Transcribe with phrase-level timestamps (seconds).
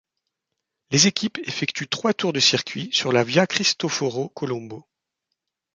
[0.89, 4.83] Les équipes effectuent trois tours de circuit sur la Via Cristoforo Colombo.